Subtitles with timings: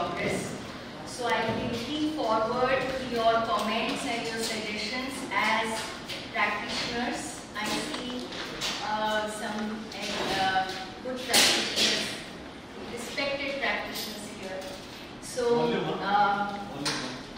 [0.00, 0.56] progress.
[1.06, 5.80] So I'll be looking forward to your comments and your suggestions as
[6.32, 7.44] practitioners.
[7.60, 8.26] I see
[8.86, 9.76] uh, some
[10.40, 10.70] uh,
[11.02, 12.06] good practitioners,
[12.92, 14.60] respected practitioners here.
[15.20, 15.68] So
[16.02, 16.58] uh,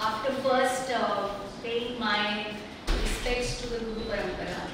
[0.00, 1.30] after first uh,
[1.64, 2.54] paying my
[2.86, 4.68] respects to the Guru Parampara,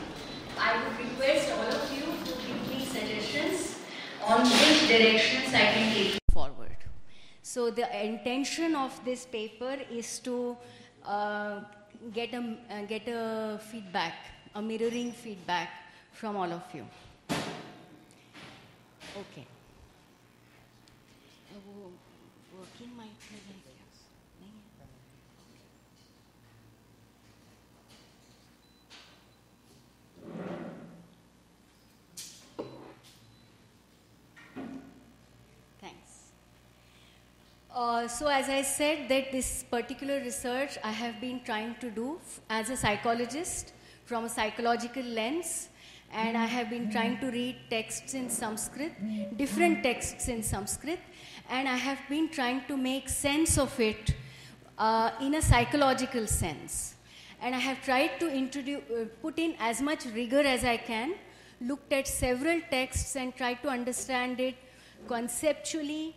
[0.59, 3.79] I would request all of you to give me suggestions
[4.27, 6.18] on which directions I can take.
[7.49, 10.55] So the intention of this paper is to
[11.03, 11.61] uh,
[12.13, 14.13] get a uh, get a feedback,
[14.55, 15.71] a mirroring feedback
[16.13, 16.85] from all of you.
[19.17, 19.47] Okay.
[37.79, 42.19] Uh, so as I said that this particular research I have been trying to do
[42.51, 43.73] as a psychologist
[44.05, 45.69] from a psychological lens
[46.13, 50.99] and I have been trying to read texts in Sanskrit, different texts in Sanskrit
[51.49, 54.13] and I have been trying to make sense of it
[54.77, 56.97] uh, in a psychological sense.
[57.41, 61.15] And I have tried to introduce, uh, put in as much rigor as I can,
[61.61, 64.57] looked at several texts and tried to understand it
[65.07, 66.17] conceptually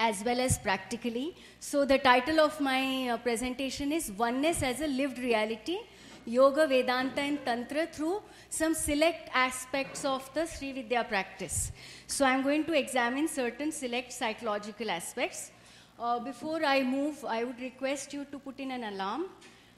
[0.00, 1.36] as well as practically.
[1.60, 5.78] So, the title of my uh, presentation is Oneness as a Lived Reality
[6.24, 11.72] Yoga, Vedanta, and Tantra through some select aspects of the Sri Vidya practice.
[12.06, 15.50] So, I'm going to examine certain select psychological aspects.
[15.98, 19.26] Uh, before I move, I would request you to put in an alarm.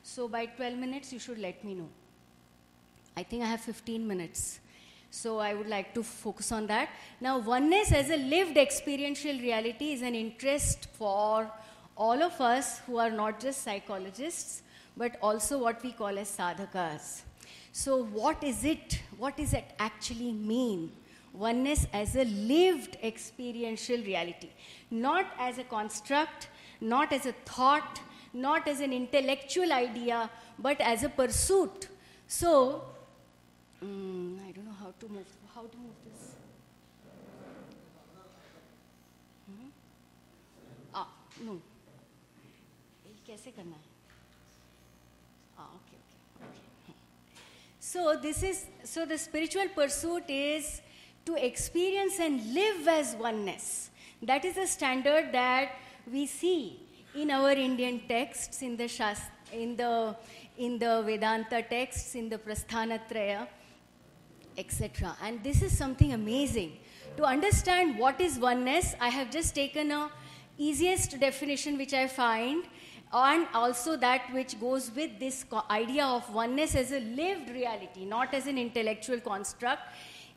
[0.04, 1.88] So, by 12 minutes, you should let me know.
[3.16, 4.60] I think I have 15 minutes.
[5.14, 6.88] So I would like to focus on that.
[7.20, 11.50] Now, oneness as a lived experiential reality is an interest for
[11.98, 14.62] all of us who are not just psychologists,
[14.96, 17.20] but also what we call as sadhakas.
[17.72, 19.02] So, what is it?
[19.18, 20.92] What does it actually mean?
[21.34, 24.48] Oneness as a lived experiential reality,
[24.90, 26.48] not as a construct,
[26.80, 28.00] not as a thought,
[28.32, 31.88] not as an intellectual idea, but as a pursuit.
[32.26, 32.84] So,
[33.83, 35.25] Mm, I don't know how to move.
[35.53, 36.31] How to move this?
[39.45, 39.69] Hmm?
[40.93, 41.07] Ah,
[41.45, 41.59] no.
[43.05, 43.85] ये कैसे करना है?
[45.59, 45.99] Ah, okay,
[46.47, 46.95] okay, okay.
[47.79, 50.81] So this is so the spiritual pursuit is
[51.25, 53.91] to experience and live as oneness.
[54.23, 55.75] That is the standard that
[56.11, 56.79] we see
[57.15, 60.15] in our Indian texts, in the Shast- in the
[60.57, 63.47] in the Vedanta texts, in the Prasthanatraya
[64.56, 65.16] etc.
[65.22, 66.78] And this is something amazing.
[67.16, 70.10] To understand what is oneness, I have just taken a
[70.58, 72.64] easiest definition which I find
[73.12, 78.32] and also that which goes with this idea of oneness as a lived reality, not
[78.32, 79.82] as an intellectual construct,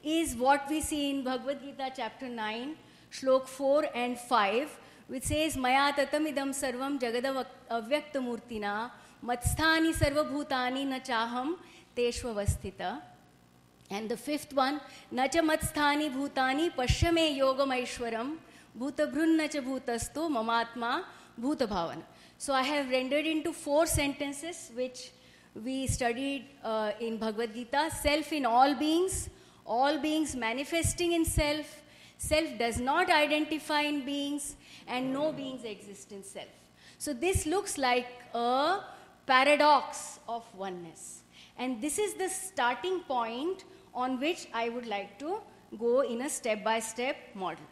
[0.03, 2.75] is what we see in Bhagavad Gita chapter 9,
[3.11, 8.91] shlok 4 and 5, which says, Maya tatam idam sarvam jagadav avyaktamurtina
[9.23, 11.55] matsthani sarvabhutani na chaham
[11.95, 13.01] teshvavasthita.
[13.90, 14.81] And the fifth one,
[15.13, 18.35] Nacha matsthani bhutani pashyame yogam aishwaram
[18.79, 21.03] bhutabhrunna cha bhutasto mamatma
[21.40, 22.01] bhutabhavana.
[22.38, 25.12] So I have rendered into four sentences which
[25.63, 27.90] we studied uh, in Bhagavad Gita.
[28.01, 29.29] Self in all beings,
[29.66, 31.81] all beings manifesting in self,
[32.18, 34.56] self does not identify in beings,
[34.88, 36.50] and no beings exist in self.
[36.97, 38.79] So this looks like a
[39.25, 41.22] paradox of oneness.
[41.57, 43.63] And this is the starting point
[43.95, 45.39] on which I would like to
[45.79, 47.66] go in a step by step model.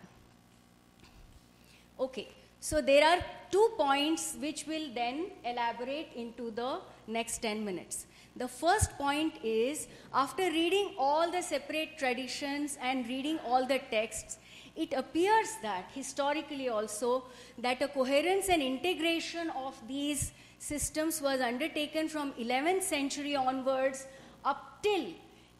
[1.99, 2.29] Okay,
[2.59, 3.19] so there are
[3.51, 8.07] two points which will then elaborate into the next 10 minutes.
[8.35, 14.39] The first point is after reading all the separate traditions and reading all the texts,
[14.75, 17.25] it appears that historically also
[17.59, 24.07] that a coherence and integration of these systems was undertaken from 11th century onwards
[24.43, 25.13] up till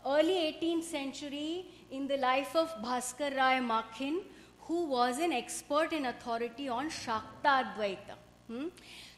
[0.05, 4.19] early 18th century in the life of Bhaskar Rai Makhin,
[4.61, 8.15] who was an expert and authority on Shakta Advaita.
[8.47, 8.67] Hmm?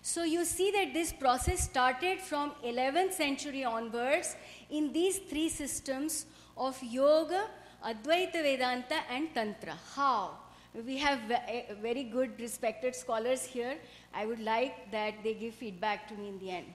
[0.02, 4.36] So you see that this process started from 11th century onwards
[4.70, 7.46] in these three systems of Yoga,
[7.84, 9.78] Advaita Vedanta, and Tantra.
[9.96, 10.38] How?
[10.86, 11.20] We have
[11.82, 13.78] very good respected scholars here.
[14.14, 16.74] I would like that they give feedback to me in the end.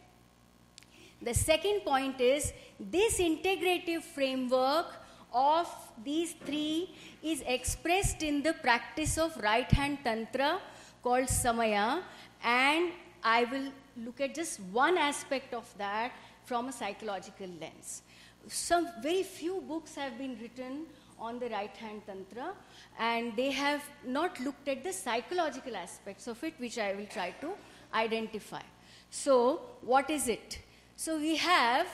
[1.23, 4.87] The second point is this integrative framework
[5.33, 5.69] of
[6.03, 10.61] these three is expressed in the practice of right hand tantra
[11.03, 12.03] called Samaya,
[12.43, 16.13] and I will look at just one aspect of that
[16.45, 18.03] from a psychological lens.
[18.49, 20.87] Some very few books have been written
[21.19, 22.53] on the right hand tantra,
[22.99, 27.33] and they have not looked at the psychological aspects of it, which I will try
[27.43, 27.53] to
[27.93, 28.63] identify.
[29.11, 30.61] So, what is it?
[31.03, 31.87] So, we have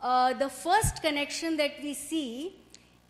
[0.00, 2.56] uh, the first connection that we see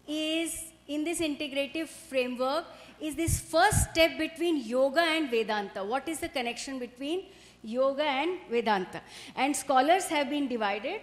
[0.06, 2.67] is in this integrative framework
[3.00, 5.82] is this first step between yoga and Vedanta.
[5.84, 7.29] What is the connection between
[7.62, 9.00] yoga and Vedanta?
[9.34, 11.00] And scholars have been divided,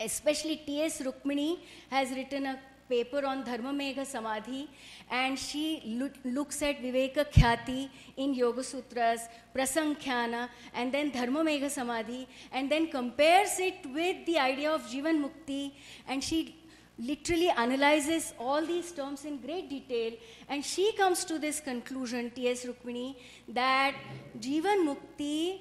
[0.00, 1.02] especially T.S.
[1.02, 1.58] Rukmini
[1.90, 4.68] has written a paper on Dharma Megha Samadhi
[5.10, 11.70] and she lo- looks at Viveka Khyati in Yoga Sutras, Prasankhana, and then Dharma Megha
[11.70, 15.72] Samadhi, and then compares it with the idea of Jivan Mukti,
[16.06, 16.56] and she
[16.98, 20.12] literally analyzes all these terms in great detail,
[20.48, 22.66] and she comes to this conclusion, T.S.
[22.66, 23.16] Rukmini,
[23.48, 23.94] that
[24.40, 25.60] Jivan Mukti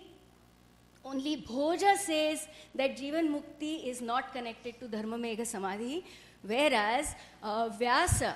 [1.05, 6.03] only Bhoja says that Jivan Mukti is not connected to Dharma Megha Samadhi,
[6.41, 8.35] whereas uh, Vyasa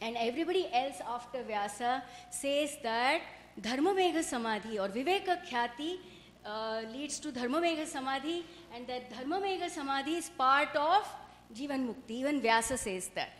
[0.00, 3.20] and everybody else after Vyasa says that
[3.60, 5.98] Dharma Megha Samadhi or Viveka Khyati
[6.44, 8.44] uh, leads to Dharma Megha Samadhi,
[8.74, 11.06] and that Dharma Megha Samadhi is part of
[11.54, 12.10] Jivan Mukti.
[12.10, 13.30] Even Vyasa says that.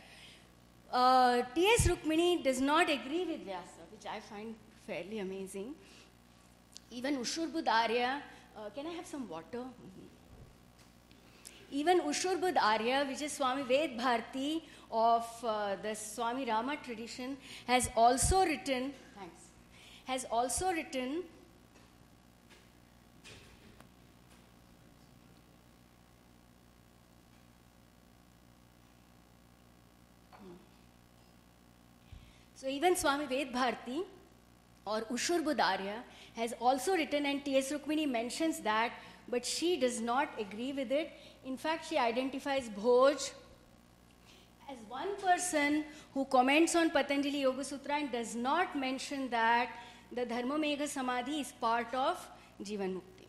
[0.92, 1.88] Uh, T.S.
[1.88, 4.54] Rukmini does not agree with Vyasa, which I find
[4.86, 5.74] fairly amazing.
[6.90, 8.22] Even Usharbudh Arya,
[8.56, 9.64] uh, can I have some water?
[11.74, 14.62] Even Usharbudh Arya, which is Swami Ved Bharti
[14.92, 17.36] of uh, the Swami Rama tradition,
[17.66, 19.42] has also written, thanks,
[20.04, 21.24] has also written
[32.54, 34.04] So even Swami Ved Bharti
[34.86, 36.04] or Usharbudh Arya
[36.34, 37.72] has also written, and T.S.
[37.72, 38.92] Rukmini mentions that,
[39.28, 41.12] but she does not agree with it.
[41.44, 43.30] In fact, she identifies Bhoj
[44.70, 49.68] as one person who comments on Patanjali Yoga Sutra and does not mention that
[50.12, 52.16] the Dharma Megha Samadhi is part of
[52.62, 53.26] Jivan Mukti.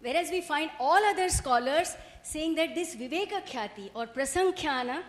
[0.00, 5.02] Whereas we find all other scholars saying that this Viveka Khyati or Prasankhana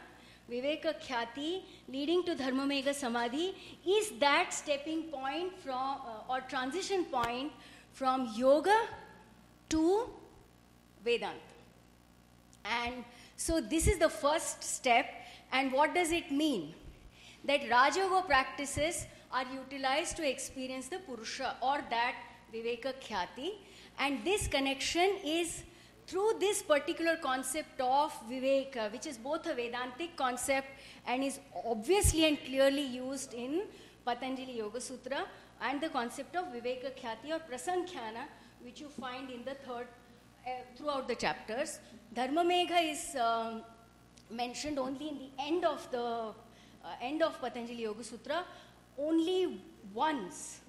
[0.50, 3.56] Viveka Khyati leading to Dharma Megha Samadhi
[3.88, 7.52] is that stepping point from uh, or transition point
[7.94, 8.78] from yoga
[9.70, 10.10] to
[11.04, 11.38] Vedanta.
[12.66, 13.04] And
[13.38, 15.06] so this is the first step.
[15.52, 16.74] And what does it mean?
[17.46, 22.16] That Rajayoga practices are utilized to experience the Purusha or that
[22.54, 23.52] Viveka Khyati.
[24.00, 25.64] And this connection is
[26.08, 30.68] through this particular concept of Viveka, which is both a Vedantic concept
[31.08, 33.64] and is obviously and clearly used in
[34.06, 35.26] Patanjali Yoga Sutra,
[35.62, 38.26] and the concept of Viveka Khyati or Prasankhana,
[38.62, 39.88] which you find in the third,
[40.46, 41.80] uh, throughout the chapters.
[42.14, 43.64] Dharma Megha is um,
[44.30, 46.34] mentioned only in the end of the uh,
[47.02, 48.44] end of Patanjali Yoga Sutra,
[48.98, 49.60] only
[49.94, 50.60] once.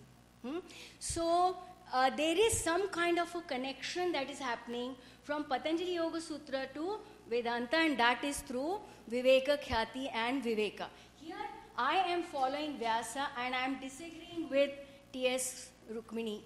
[0.44, 0.58] Hmm?
[1.00, 1.56] So
[1.92, 6.66] uh, there is some kind of a connection that is happening from Patanjali Yoga Sutra
[6.74, 10.86] to Vedanta, and that is through Viveka, Khyati, and Viveka.
[11.16, 14.70] Here I am following Vyasa and I am disagreeing with
[15.12, 15.70] T.S.
[15.92, 16.42] Rukmini.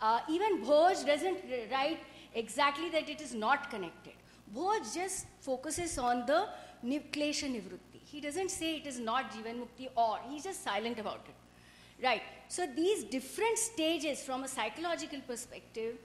[0.00, 1.38] Uh, even Bhoj doesn't
[1.70, 1.98] write
[2.34, 4.14] exactly that it is not connected.
[4.54, 6.46] Bhoj just focuses on the
[6.84, 8.00] Klesha Nivrutti.
[8.04, 12.04] He doesn't say it is not Jivan Mukti or, he's just silent about it.
[12.04, 12.22] Right.
[12.48, 15.96] So these different stages from a psychological perspective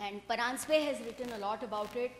[0.00, 2.12] and Paranjpe has written a lot about it,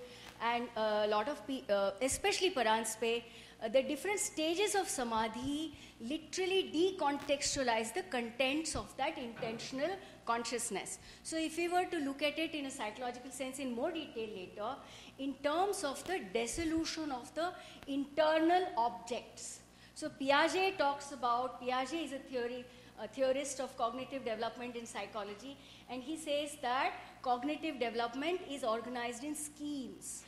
[0.43, 3.23] and a lot of, uh, especially Paranjpe,
[3.63, 9.91] uh, the different stages of samadhi literally decontextualize the contents of that intentional
[10.25, 10.99] consciousness.
[11.23, 14.29] So, if we were to look at it in a psychological sense in more detail
[14.35, 14.77] later,
[15.19, 17.53] in terms of the dissolution of the
[17.87, 19.61] internal objects.
[19.95, 22.65] So, Piaget talks about, Piaget is a theory,
[22.99, 25.57] a theorist of cognitive development in psychology,
[25.91, 30.23] and he says that cognitive development is organized in schemes.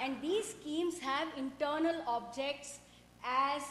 [0.00, 2.78] And these schemes have internal objects
[3.24, 3.62] as,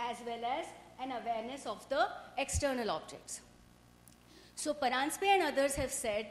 [0.00, 0.66] as, well as
[1.00, 2.06] an awareness of the
[2.38, 3.40] external objects.
[4.54, 6.30] So Paranjpe and others have said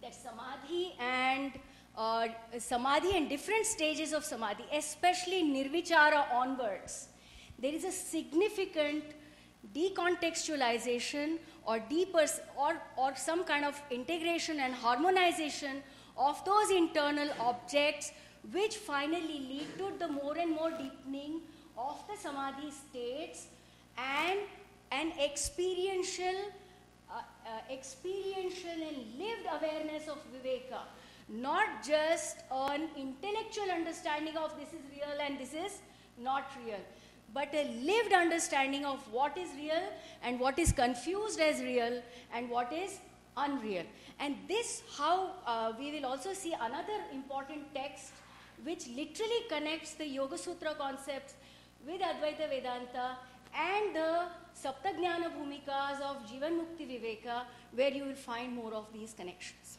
[0.00, 1.52] that samadhi and
[1.96, 2.28] uh,
[2.58, 7.08] samadhi and different stages of samadhi, especially nirvichara onwards,
[7.58, 9.04] there is a significant
[9.74, 12.24] decontextualization or deeper
[12.56, 15.82] or, or some kind of integration and harmonization
[16.16, 18.12] of those internal objects
[18.52, 21.40] which finally lead to the more and more deepening
[21.76, 23.46] of the samadhi states
[23.98, 24.40] and
[24.92, 26.38] an experiential,
[27.10, 30.80] uh, uh, experiential and lived awareness of Viveka,
[31.28, 35.78] not just an intellectual understanding of this is real and this is
[36.18, 36.80] not real,
[37.32, 39.82] but a lived understanding of what is real
[40.22, 42.02] and what is confused as real
[42.34, 42.98] and what is
[43.36, 43.84] unreal.
[44.18, 48.12] And this, how uh, we will also see another important text
[48.64, 51.34] which literally connects the Yoga Sutra concepts
[51.86, 53.16] with Advaita Vedanta
[53.56, 57.44] and the Saptagnana Bhumikas of Jivan Mukti Viveka,
[57.74, 59.78] where you will find more of these connections.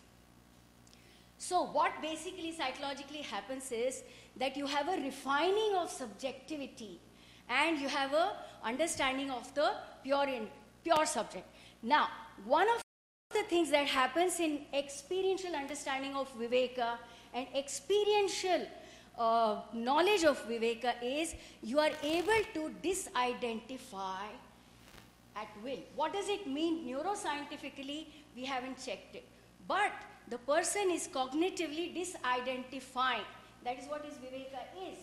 [1.38, 4.04] So, what basically psychologically happens is
[4.38, 7.00] that you have a refining of subjectivity
[7.50, 8.34] and you have a
[8.64, 9.72] understanding of the
[10.04, 10.48] pure in,
[10.84, 11.46] pure subject.
[11.82, 12.10] Now,
[12.46, 12.82] one of
[13.34, 16.98] the things that happens in experiential understanding of Viveka
[17.34, 18.68] and experiential
[19.18, 24.26] uh, knowledge of Viveka is you are able to disidentify
[25.36, 25.80] at will.
[25.96, 28.08] What does it mean neuroscientifically?
[28.36, 29.28] We haven't checked it.
[29.68, 29.92] But
[30.30, 33.26] the person is cognitively disidentifying.
[33.64, 34.98] That is what is Viveka is.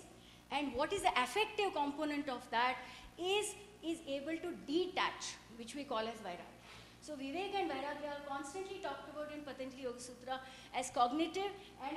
[0.51, 2.77] And what is the affective component of that
[3.19, 6.59] is, is able to detach, which we call as Vairagya.
[7.01, 10.41] So Vivek and Vairagya are constantly talked about in Patanjali Yoga Sutra
[10.75, 11.51] as cognitive
[11.87, 11.97] and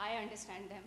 [0.00, 0.82] I understand them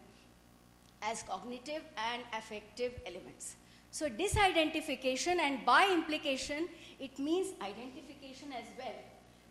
[1.02, 1.82] as cognitive
[2.12, 3.56] and affective elements.
[3.92, 6.68] So disidentification and by implication
[7.00, 8.96] it means identification as well.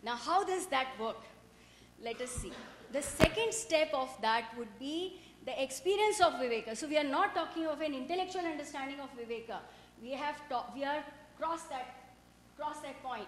[0.03, 1.23] Now how does that work?
[2.03, 2.51] Let us see.
[2.91, 6.75] The second step of that would be the experience of Viveka.
[6.75, 9.57] So we are not talking of an intellectual understanding of Viveka.
[10.01, 10.35] We have
[10.73, 11.03] we are
[11.37, 12.05] crossed that
[12.57, 13.27] cross that point.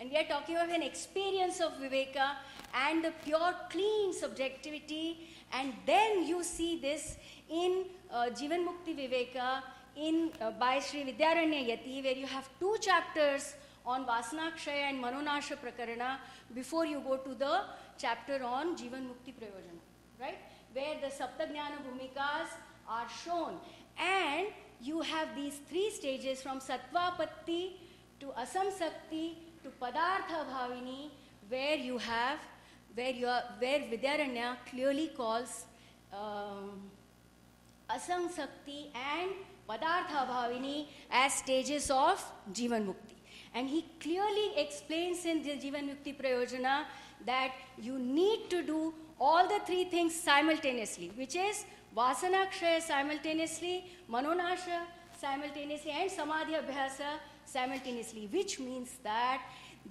[0.00, 2.36] And we are talking of an experience of Viveka
[2.72, 5.28] and the pure, clean subjectivity.
[5.52, 7.16] And then you see this
[7.50, 9.62] in uh, Jivan Mukti Viveka
[9.96, 15.56] in, uh, by Sri Vidyaranya Yati, where you have two chapters on Vasanakshaya and Manonasha
[15.56, 16.18] Prakarana
[16.54, 17.62] before you go to the
[17.96, 19.82] chapter on Jivan Mukti Prayojana,
[20.20, 20.38] right?
[20.72, 22.48] Where the Saptagnana Bhumikas
[22.88, 23.54] are shown.
[23.98, 24.48] And
[24.80, 27.72] you have these three stages from Sattvapatti
[28.20, 31.10] to Asamsakti to Padartha Bhavini,
[31.48, 32.38] where you have,
[32.94, 35.64] where, you are, where Vidyaranya clearly calls
[36.12, 36.90] um,
[37.90, 39.30] Asamsakti and
[39.68, 43.16] Padartha Bhavini as stages of Jivan Mukti.
[43.54, 46.84] And he clearly explains in the Jivan Mukti Prayojana
[47.26, 51.64] that you need to do all the three things simultaneously, which is
[51.96, 54.82] Vasanakshaya simultaneously, Manonasha
[55.20, 59.42] simultaneously, and Samadhi Abhyasa simultaneously, which means that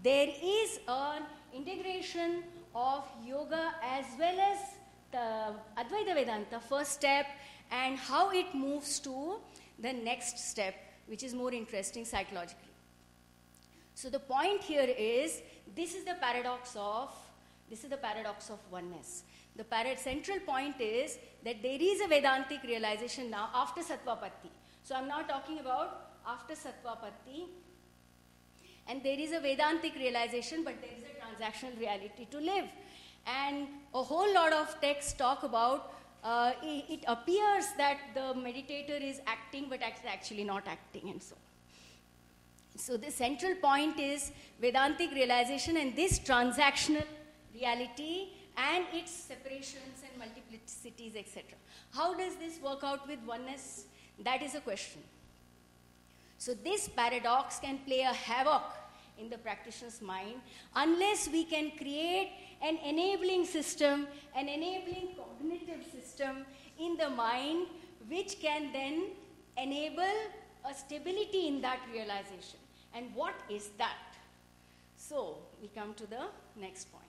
[0.03, 2.43] there is an integration
[2.75, 4.59] of yoga as well as
[5.11, 7.25] the Advaita Vedanta, first step,
[7.71, 9.37] and how it moves to
[9.79, 10.75] the next step,
[11.07, 12.63] which is more interesting psychologically.
[13.95, 15.41] So the point here is
[15.75, 17.09] this is the paradox of
[17.69, 19.23] this is the paradox of oneness.
[19.55, 19.65] The
[19.97, 24.51] central point is that there is a Vedantic realization now after Sattvapatti.
[24.83, 27.45] So I'm now talking about after Sattvapatti.
[28.87, 32.65] And there is a Vedantic realization, but there is a transactional reality to live.
[33.25, 35.93] And a whole lot of texts talk about
[36.23, 41.35] uh, it, it, appears that the meditator is acting, but actually not acting, and so
[41.35, 41.41] on.
[42.79, 44.31] So the central point is
[44.61, 47.03] Vedantic realization and this transactional
[47.59, 51.43] reality and its separations and multiplicities, etc.
[51.93, 53.85] How does this work out with oneness?
[54.23, 55.01] That is a question.
[56.37, 58.63] So this paradox can play a havoc
[59.19, 60.35] in the practitioner's mind
[60.75, 66.45] unless we can create an enabling system, an enabling cognitive system
[66.79, 67.67] in the mind
[68.07, 69.07] which can then
[69.57, 70.17] enable
[70.69, 72.59] a stability in that realization.
[72.93, 74.15] And what is that?
[74.95, 77.06] So we come to the next point.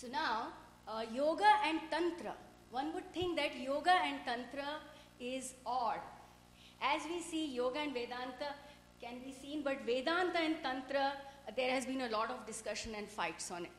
[0.00, 0.50] So now,
[0.86, 2.34] uh, yoga and tantra.
[2.70, 4.76] One would think that yoga and tantra
[5.18, 5.98] is odd.
[6.80, 8.54] As we see, yoga and Vedanta
[9.02, 11.14] can be seen, but Vedanta and tantra,
[11.56, 13.72] there has been a lot of discussion and fights on it.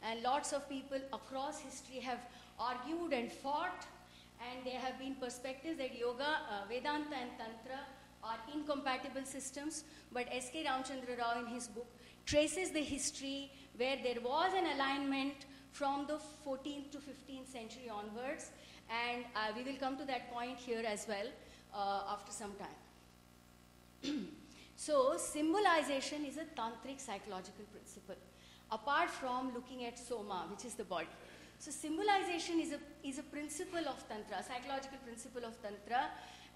[0.00, 2.20] And lots of people across history have
[2.56, 3.84] argued and fought,
[4.48, 7.80] and there have been perspectives that yoga, uh, Vedanta, and tantra
[8.22, 9.82] are incompatible systems.
[10.12, 10.66] But S.K.
[10.66, 11.88] Ramchandra Rao, in his book,
[12.26, 18.50] traces the history where there was an alignment from the 14th to 15th century onwards,
[18.88, 21.26] and uh, we will come to that point here as well
[21.74, 24.28] uh, after some time.
[24.76, 28.14] so, symbolization is a tantric psychological principle,
[28.70, 31.08] apart from looking at soma, which is the body.
[31.58, 36.06] So, symbolization is a, is a principle of Tantra, psychological principle of Tantra,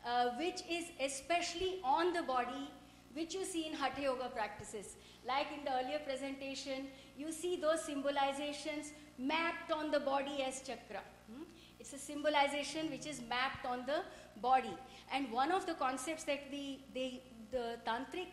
[0.06, 2.70] uh, which is especially on the body
[3.14, 4.96] which you see in Hatha Yoga practices.
[5.26, 11.02] Like in the earlier presentation, you see those symbolizations mapped on the body as chakra.
[11.30, 11.42] Hmm?
[11.80, 14.02] It's a symbolization which is mapped on the
[14.40, 14.76] body.
[15.12, 18.28] And one of the concepts that we, they, the tantric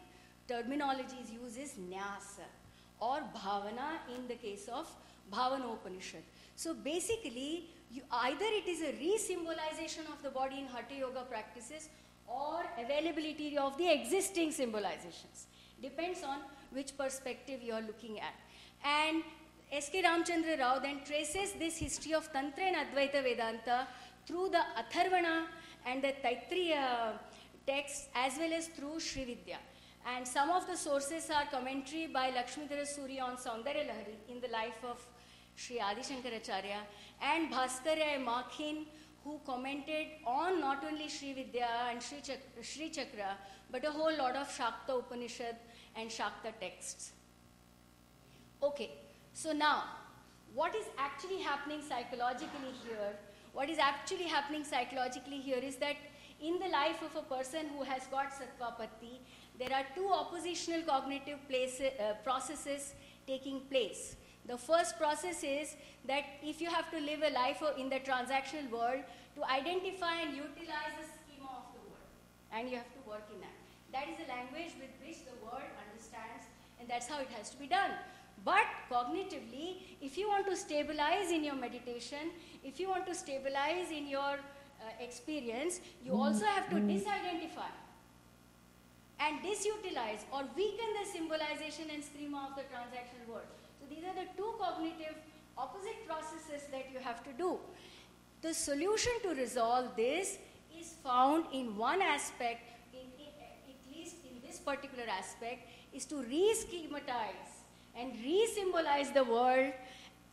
[0.48, 2.48] terminologies use is nyasa
[3.00, 4.88] or bhavana in the case of
[5.32, 6.22] Bhavanopanishad.
[6.56, 11.89] So basically, you, either it is a re-symbolization of the body in Hatha Yoga practices
[12.27, 15.46] or availability of the existing symbolizations.
[15.82, 16.39] Depends on
[16.72, 18.36] which perspective you are looking at.
[18.84, 19.24] And
[19.72, 20.04] S.K.
[20.04, 23.88] Ramchandra Rao then traces this history of Tantra and Advaita Vedanta
[24.26, 25.46] through the Atharvana
[25.86, 27.14] and the Taittiriya
[27.68, 29.58] texts as well as through Sri Vidya.
[30.06, 34.48] And some of the sources are commentary by Lakshmidhara Surya on Saundarya Lahari in the
[34.50, 35.04] life of
[35.56, 36.80] Sri Adi Shankaracharya
[37.22, 38.86] and Bhaskarya Makhin
[39.24, 42.22] who commented on not only Sri Vidya and Sri,
[42.62, 43.36] Sri Chakra
[43.72, 45.56] but a whole lot of Shakta Upanishad
[45.96, 47.14] and Shakta texts.
[48.62, 48.92] Okay,
[49.36, 49.84] so now
[50.54, 53.13] what is actually happening psychologically here?
[53.51, 55.98] What is actually happening psychologically here is that
[56.42, 59.20] in the life of a person who has got Sattvapatti,
[59.60, 62.94] there are two oppositional cognitive place, uh, processes
[63.27, 64.15] taking place.
[64.46, 65.75] The first process is
[66.08, 69.04] that if you have to live a life in the transactional world,
[69.36, 72.12] to identify and utilize the schema of the world,
[72.54, 73.60] and you have to work in that.
[73.92, 76.48] That is the language with which the world understands,
[76.80, 77.92] and that's how it has to be done.
[78.46, 82.30] But cognitively, if you want to stabilize in your meditation,
[82.64, 87.74] if you want to stabilize in your uh, experience, you also have to disidentify
[89.20, 93.50] and disutilize or weaken the symbolization and schema of the transactional world.
[93.80, 95.16] So these are the two cognitive
[95.58, 97.58] opposite processes that you have to do.
[98.44, 100.38] The solution to resolve this
[100.79, 106.22] is found in one aspect, in, in, at least in this particular aspect, is to
[106.22, 107.54] re-schematize
[107.98, 109.74] and re-symbolize the world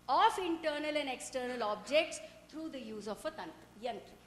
[0.09, 4.19] of internal and external objects through the use of a tantra, yantra.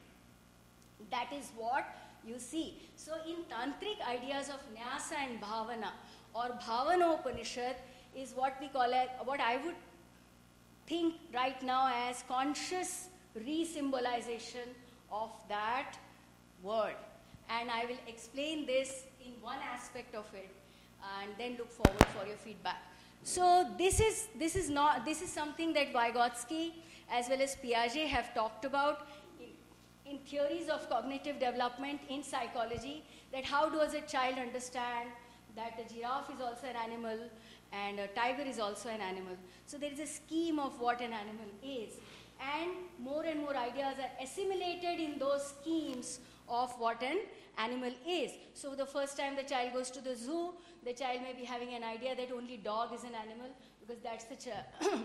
[1.12, 1.86] That is what
[2.26, 2.78] you see.
[2.96, 5.92] So in tantric ideas of nyasa and bhavana
[6.34, 7.76] or bhavana upanishad
[8.16, 9.76] is what we call it, what I would
[10.88, 14.70] think right now as conscious re-symbolization
[15.12, 15.98] of that
[16.64, 16.96] word.
[17.50, 20.50] And I will explain this in one aspect of it
[21.22, 22.82] and then look forward for your feedback.
[23.26, 26.74] So this is, this is, not, this is something that Vygotsky
[27.12, 29.08] as well as Piaget have talked about
[29.40, 35.10] in, in theories of cognitive development in psychology, that how does a child understand
[35.56, 37.18] that a giraffe is also an animal
[37.74, 39.36] and a tiger is also an animal.
[39.66, 41.94] So there is a scheme of what an animal is.
[42.40, 47.20] And more and more ideas are assimilated in those schemes of what an
[47.58, 48.32] animal is.
[48.54, 50.54] So the first time the child goes to the zoo,
[50.84, 54.26] the child may be having an idea that only dog is an animal because that's
[54.26, 54.82] the ch-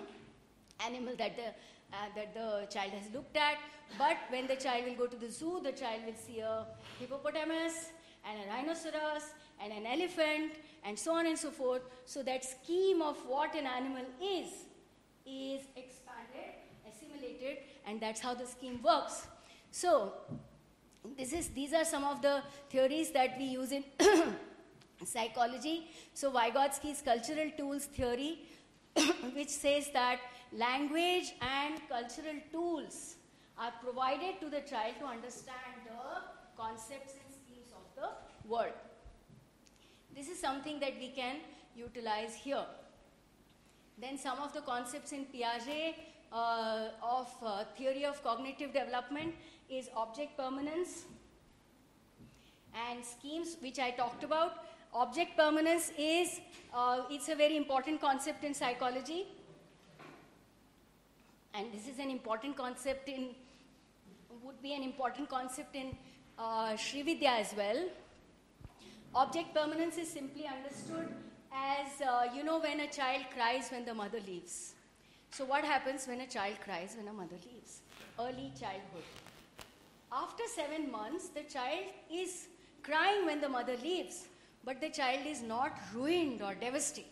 [0.87, 1.49] animal that the,
[1.93, 3.59] uh, that the child has looked at.
[3.99, 6.67] But when the child will go to the zoo, the child will see a
[6.99, 7.91] hippopotamus
[8.29, 10.53] and a rhinoceros and an elephant
[10.85, 11.83] and so on and so forth.
[12.05, 14.49] So that scheme of what an animal is
[15.27, 16.55] is expanded,
[16.89, 19.27] assimilated, and that's how the scheme works.
[19.71, 20.13] So
[21.17, 23.85] this is, these are some of the theories that we use in
[25.05, 25.89] psychology.
[26.15, 28.47] So Vygotsky's cultural tools theory,
[29.35, 30.19] which says that
[30.53, 33.17] language and cultural tools
[33.59, 38.73] are provided to the child to understand the concepts and schemes of the world.
[40.15, 41.37] This is something that we can
[41.75, 42.65] utilize here.
[43.99, 45.95] Then some of the concepts in Piaget
[46.33, 49.35] uh, of uh, theory of cognitive development
[49.71, 51.05] is object permanence
[52.75, 54.65] and schemes which I talked about.
[54.93, 56.41] Object permanence is,
[56.75, 59.27] uh, it's a very important concept in psychology.
[61.55, 63.29] And this is an important concept in,
[64.43, 65.97] would be an important concept in
[66.39, 67.85] uh, as well.
[69.15, 71.09] Object permanence is simply understood
[71.53, 74.75] as, uh, you know, when a child cries when the mother leaves.
[75.33, 77.81] So, what happens when a child cries when a mother leaves?
[78.19, 79.30] Early childhood.
[80.13, 82.49] After seven months, the child is
[82.83, 84.27] crying when the mother leaves,
[84.65, 87.11] but the child is not ruined or devastated.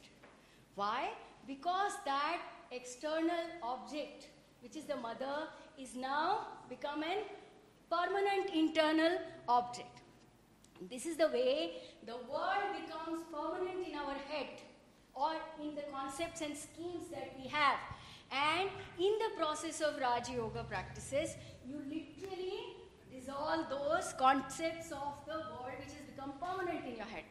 [0.75, 1.11] Why?
[1.47, 2.41] Because that
[2.73, 4.29] external object,
[4.63, 7.19] which is the mother, is now become an
[7.91, 10.03] permanent internal object.
[10.91, 14.61] This is the way the world becomes permanent in our head
[15.15, 15.33] or
[15.63, 17.79] in the concepts and schemes that we have.
[18.31, 21.35] And in the process of Raja Yoga practices,
[21.67, 22.68] you literally
[23.29, 27.25] dissolve those concepts of the world which has become permanent in your head.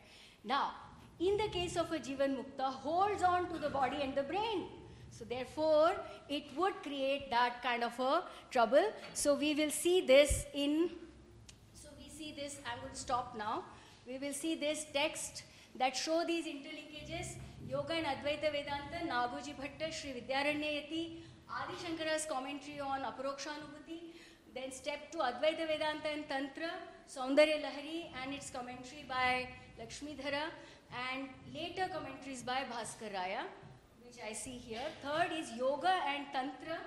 [0.43, 0.71] Now,
[1.19, 4.65] in the case of a Jivan Mukta, holds on to the body and the brain.
[5.09, 5.93] So, therefore,
[6.29, 8.91] it would create that kind of a trouble.
[9.13, 10.91] So, we will see this in.
[11.73, 12.59] So, we see this.
[12.71, 13.63] I'm going to stop now.
[14.05, 15.43] We will see this text
[15.79, 17.37] that show these interlinkages.
[17.67, 21.17] Yoga and Advaita Vedanta, Nagoji Bhatta, Sri Vidyaranya Yati,
[21.49, 24.13] Adi Shankara's commentary on Aparokshanubhuti,
[24.55, 26.71] then step two, Advaita Vedanta and Tantra,
[27.07, 29.47] Saundarya Lahari and its commentary by
[29.79, 30.45] Lakshmidhara,
[31.09, 33.43] and later commentaries by Bhaskar Raya,
[34.05, 34.81] which I see here.
[35.03, 36.77] Third is Yoga and Tantra.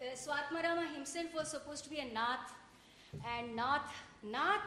[0.00, 2.52] Uh, Swatmarama himself was supposed to be a Nath,
[3.36, 4.60] and Nath, Nath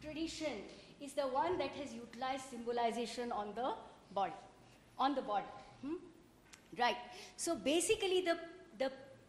[0.00, 0.52] tradition
[1.00, 3.74] is the one that has utilized symbolization on the
[4.14, 4.32] body,
[4.98, 5.46] on the body.
[5.82, 5.94] Hmm?
[6.78, 6.96] Right.
[7.36, 8.36] So basically, the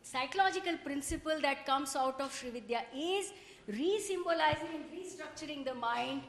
[0.02, 3.32] psychological principle that comes out of Srividya is
[3.68, 6.22] re-symbolizing and restructuring the mind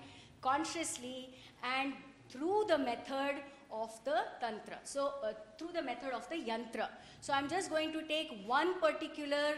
[0.42, 1.92] consciously and
[2.28, 3.36] through the method
[3.72, 4.78] of the tantra.
[4.84, 6.88] So uh, through the method of the yantra.
[7.20, 9.54] So I'm just going to take one particular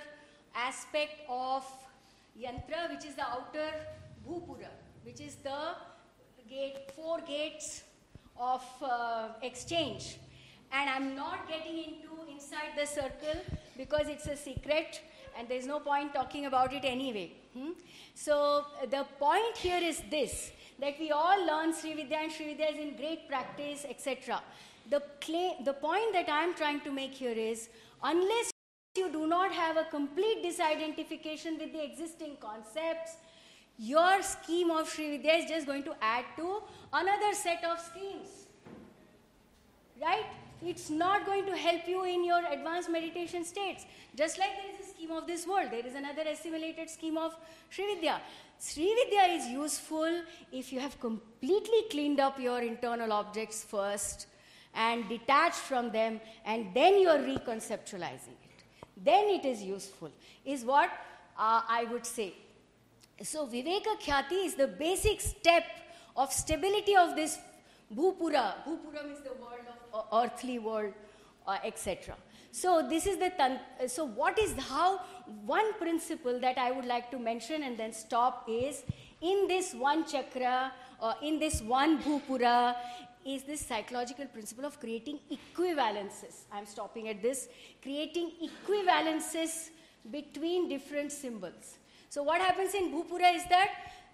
[0.55, 1.65] aspect of
[2.39, 3.71] yantra, which is the outer
[4.27, 4.71] bhupura,
[5.05, 5.75] which is the
[6.49, 7.83] gate, four gates
[8.37, 10.19] of uh, exchange.
[10.73, 13.41] And I'm not getting into inside the circle
[13.77, 15.01] because it's a secret
[15.39, 17.33] and there's no point talking about it anyway.
[17.57, 17.71] Hmm?
[18.15, 22.97] So the point here is this that we all learn Srividya and Srividya is in
[22.97, 24.43] great practice, etc.
[24.91, 25.03] The,
[25.65, 27.69] the point that I'm trying to make here is
[28.03, 28.51] unless
[28.97, 33.17] you do not have a complete disidentification with the existing concepts,
[33.79, 38.47] your scheme of Srividya is just going to add to another set of schemes.
[40.01, 40.27] Right?
[40.65, 43.85] It's not going to help you in your advanced meditation states.
[44.15, 47.35] Just like there is a scheme of this world, there is another assimilated scheme of
[47.71, 48.21] Srividya.
[48.61, 50.23] Srividya is useful
[50.53, 54.27] if you have completely cleaned up your internal objects first
[54.75, 58.65] and detached from them, and then you are reconceptualizing it.
[58.97, 60.11] Then it is useful,
[60.45, 60.91] is what
[61.37, 62.35] uh, I would say.
[63.23, 65.65] So, Viveka Khyati is the basic step
[66.17, 67.39] of stability of this
[67.95, 68.55] Bhupura.
[68.67, 70.93] Bhupura means the world of uh, earthly world,
[71.47, 72.15] uh, etc.
[72.51, 74.99] So this is the tan- so what is how
[75.47, 78.83] one principle that I would like to mention and then stop is
[79.23, 82.77] in this one chakra or in this one bhupura
[83.25, 86.45] is this psychological principle of creating equivalences.
[86.53, 87.49] I'm stopping at this
[87.83, 89.71] creating equivalences
[90.11, 91.79] between different symbols.
[92.11, 93.71] So what happens in bhupura is that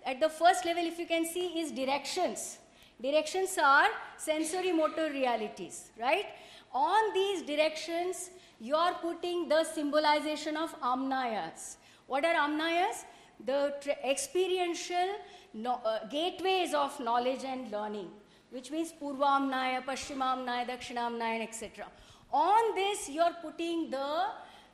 [0.07, 2.59] at the first level if you can see is directions
[3.01, 6.27] Directions are sensory motor realities, right?
[6.73, 8.31] On these directions,
[8.61, 11.77] you are putting the symbolization of amnayas.
[12.07, 13.05] What are amnayas?
[13.45, 13.73] The
[14.05, 15.15] experiential
[15.55, 18.11] no, uh, gateways of knowledge and learning,
[18.51, 21.87] which means Purvamnaya, Paschimamnaya, Dakshinamnaya, etc.
[22.33, 24.25] On this, you are putting the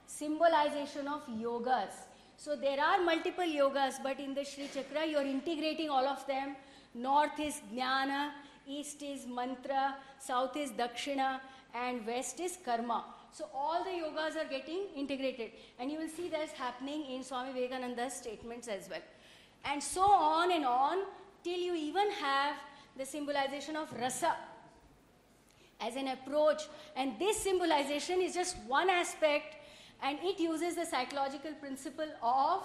[0.07, 1.93] symbolization of yogas.
[2.37, 6.27] So there are multiple yogas, but in the Sri Chakra, you are integrating all of
[6.27, 6.57] them
[6.95, 8.31] North is Jnana,
[8.67, 11.41] East is Mantra, South is Dakshina,
[11.75, 13.05] and West is Karma.
[13.33, 15.51] So all the yogas are getting integrated.
[15.79, 19.03] And you will see that's happening in Swami Vivekananda's statements as well.
[19.65, 20.99] And so on and on
[21.43, 22.55] till you even have
[22.97, 24.37] the symbolization of rasa
[25.81, 26.63] as an approach.
[26.97, 29.57] And this symbolization is just one aspect,
[30.01, 32.63] and it uses the psychological principle of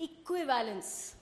[0.00, 1.16] equivalence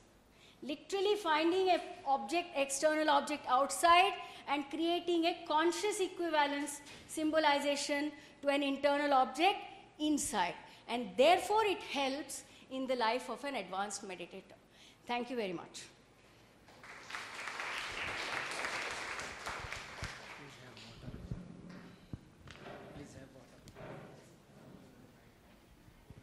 [0.66, 4.12] literally finding an object, external object outside
[4.48, 9.56] and creating a conscious equivalence symbolization to an internal object
[9.98, 10.54] inside.
[10.88, 14.58] And therefore, it helps in the life of an advanced meditator.
[15.06, 15.84] Thank you very much.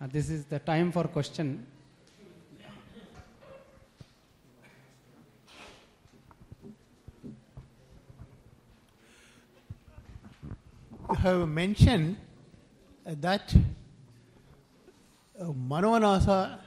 [0.01, 1.65] Uh, this is the time for question.
[11.23, 12.17] Have mentioned
[13.05, 13.55] that
[15.39, 16.59] uh, Manonasa,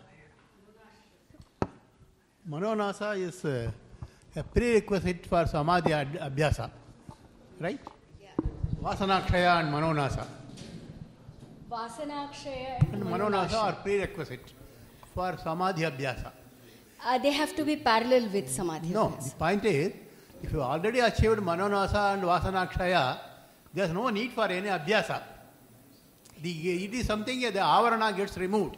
[2.51, 3.71] Manonasa is uh,
[4.35, 6.71] a prerequisite for Samadhi Abhyasa,
[7.61, 7.79] right?
[8.23, 8.29] Yeah.
[8.83, 10.27] Vasanakshaya and Manonasa.
[11.71, 14.55] Vasanakshaya and Manonasa are prerequisite
[15.14, 16.33] for Samadhi Abhyasa.
[17.05, 19.92] Uh, they have to be parallel with Samadhi No, the point is,
[20.42, 23.19] if you already achieved Manonasa and Vasanakshaya,
[23.77, 25.23] there's no need for any abhyasa.
[26.41, 26.51] The,
[26.85, 28.77] it is something, the avarana gets removed.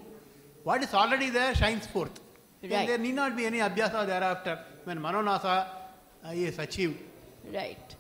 [0.65, 2.21] What is already there shines forth.
[2.61, 2.89] Right.
[2.89, 5.67] There need not be any abhyasa thereafter when manonasa
[6.27, 6.99] uh, is achieved.
[7.55, 7.95] Right.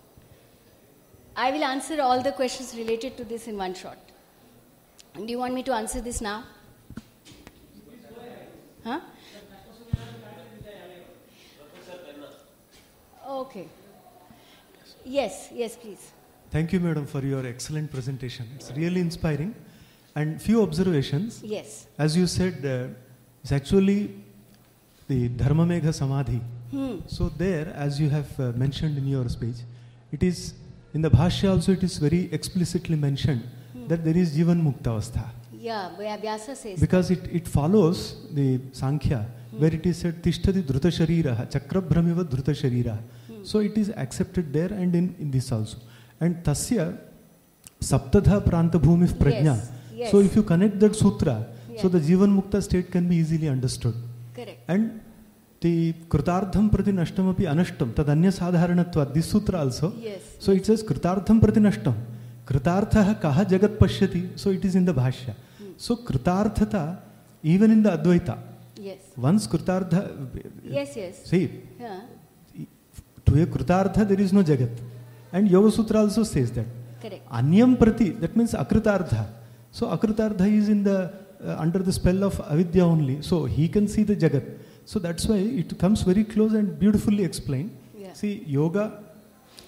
[1.36, 3.98] I will answer all the questions related to this in one shot.
[5.14, 6.42] Do you want me to answer this now?
[8.82, 9.00] Huh?
[13.24, 13.68] Okay.
[15.04, 16.10] Yes, yes, please.
[16.50, 18.46] Thank you, madam, for your excellent presentation.
[18.54, 19.54] It's really inspiring.
[20.14, 21.42] And few observations.
[21.44, 21.86] Yes.
[21.98, 22.94] As you said, uh,
[23.42, 24.14] it's actually
[25.06, 26.40] the Dharma Megha Samadhi.
[26.70, 26.96] Hmm.
[27.06, 29.56] So there, as you have uh, mentioned in your speech,
[30.10, 30.54] it is
[30.94, 33.42] in the Bhashya also it is very explicitly mentioned
[33.86, 35.28] that there is Jivan Mukta Avastha.
[35.52, 36.80] Yeah, Vya- Vyasa says.
[36.80, 42.54] Because it, it follows the Sankhya, where it is said Tishtati Dhruta Sharira, Chakrabhramiva Dhruta
[42.54, 42.98] Sharira.
[43.42, 45.78] So it is accepted there and in, in this also.
[46.20, 46.98] And Tasya
[47.80, 49.44] Saptadha Pranta Bhumi Prajna.
[49.44, 50.10] Yes, yes.
[50.10, 51.88] So if you connect that sutra, so Yeah.
[51.88, 53.94] the Jivan Mukta state can be easily understood.
[54.34, 54.60] Correct.
[54.68, 55.00] And
[55.60, 59.92] the Krutartham Prati Nashtam api Anashtam, tad anya sadharanatva, this sutra also.
[60.00, 60.22] Yes.
[60.40, 61.94] So it says Kritartham Prati Nashtam.
[62.46, 64.36] Kritartha kaha jagat pashyati.
[64.38, 65.34] So it is in the Bhashya.
[65.76, 66.98] So Kritarthata,
[67.42, 68.38] even in the Advaita,
[68.80, 68.98] Yes.
[69.16, 70.10] once Kritartha,
[70.64, 71.24] Yes, yes.
[71.24, 72.00] see, Yeah.
[73.24, 74.70] to a Kritartha there is no jagat.
[75.32, 76.66] And Yoga Sutra also says that.
[77.00, 77.28] Correct.
[77.30, 79.26] Anyam Prati, that means Akritartha.
[79.70, 81.12] So Akritartha is in the,
[81.44, 83.22] uh, under the spell of Avidya only.
[83.22, 84.58] So he can see the jagat.
[84.84, 87.76] So that's why it comes very close and beautifully explained.
[87.94, 88.14] Yeah.
[88.14, 89.04] See, yoga,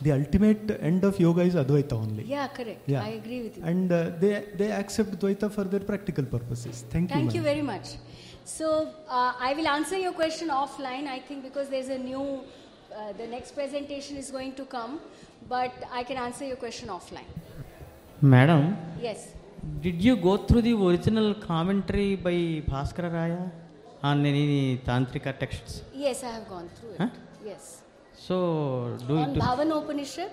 [0.01, 2.25] the ultimate end of yoga is Advaita only.
[2.25, 2.81] Yeah, correct.
[2.87, 3.03] Yeah.
[3.03, 3.65] I agree with you.
[3.65, 6.85] And uh, they, they accept Dvaita for their practical purposes.
[6.89, 7.41] Thank, Thank you.
[7.41, 7.55] you ma'am.
[7.55, 7.97] very much.
[8.45, 12.41] So uh, I will answer your question offline, I think, because there's a new,
[13.19, 15.01] the next presentation is going to come,
[15.49, 17.29] but I can answer your question offline.
[18.23, 19.21] Madam, Yes.
[19.81, 22.35] did you go through the original commentary by
[22.73, 23.51] Bhaskara Raya
[24.03, 25.83] on any Tantrika texts?
[25.95, 26.99] Yes, I have gone through it.
[27.01, 27.09] Huh?
[27.45, 27.83] Yes.
[28.15, 30.31] So, do On do Bhavana Upanishad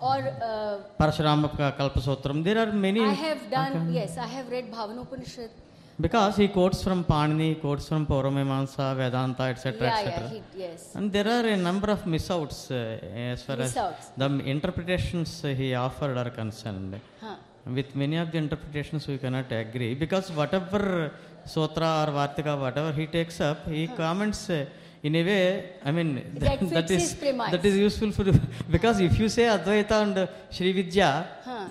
[0.00, 3.02] or uh, Parashurama Ka- Kalpasutram, there are many.
[3.04, 3.92] I have done, Okay.
[4.00, 5.50] yes, I have read Bhavana Upanishad.
[6.00, 9.74] Because he quotes from Panini, quotes from Pauramamansa, Vedanta, etc.
[9.80, 10.12] yeah, etc.
[10.22, 10.94] yeah, he, yes.
[10.94, 13.98] And there are a number of missouts uh, as far Missouts.
[13.98, 17.00] as the interpretations he offered are concerned.
[17.20, 17.34] Huh.
[17.66, 21.10] With many of the interpretations, we cannot agree because whatever
[21.44, 23.96] Sutra or Vartika, whatever he takes up, he huh.
[23.96, 24.66] comments uh,
[25.02, 25.72] in a way.
[25.84, 27.50] I mean, That that his is premise.
[27.50, 28.24] that is useful for
[28.70, 31.10] because if you say Advaita and uh, Sri Vidya,
[31.44, 31.66] Huh.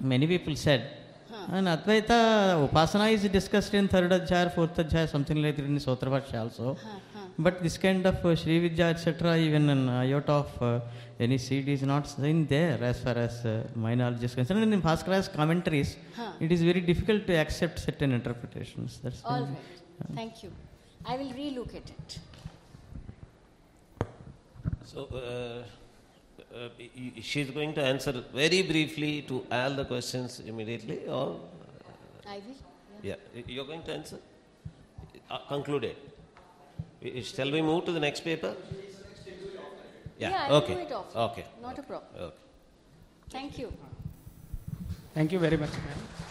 [0.00, 0.82] many people said.
[1.48, 6.10] And Advaita Upasana is discussed in third adhyaya, fourth adhyaya, something like that in Sutra
[6.10, 6.76] Bhashya also.
[7.38, 10.80] But this kind of uh, Sri Vidya, etc., even an iota of uh,
[11.18, 14.62] any seed is not seen there as far as uh, my knowledge is concerned.
[14.62, 16.32] And in Bhaskara's commentaries, Huh.
[16.40, 19.00] it is very difficult to accept certain interpretations.
[19.02, 20.52] That's All the- Thank you.
[21.06, 22.18] I will relook at it.
[24.84, 25.08] So,
[26.52, 31.06] uh, uh, y- y- she's going to answer very briefly to all the questions immediately,
[31.08, 31.40] or
[32.26, 32.56] I will.
[33.02, 34.18] yeah, Y- you're going to answer.
[35.30, 35.96] Uh, concluded.
[37.22, 38.54] Shall we move to the next paper?
[40.18, 40.32] Yeah.
[40.46, 40.74] I will okay.
[40.74, 40.92] do it.
[41.16, 41.44] Okay.
[41.62, 42.10] Not a problem.
[42.20, 42.36] Okay.
[43.30, 43.72] Thank you.
[45.14, 46.29] Thank you very much, ma'am.